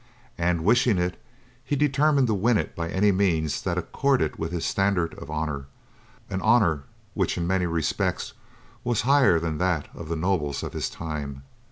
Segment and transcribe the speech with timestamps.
[0.39, 1.21] And wishing it,
[1.63, 5.67] he determined to win it by any means that accorded with his standard of honor;
[6.27, 8.33] an honor which in many respects
[8.83, 11.43] was higher than that of the nobles of his time.